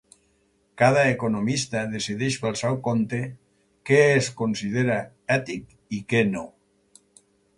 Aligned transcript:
Cada 0.81 1.01
economista 1.15 1.81
decideix 1.91 2.37
pel 2.45 2.55
seu 2.61 2.79
compte 2.87 3.19
què 3.89 3.99
es 4.15 4.29
considera 4.41 4.97
ètic 5.39 5.79
i 5.99 6.03
què 6.15 6.25
no. 6.33 6.45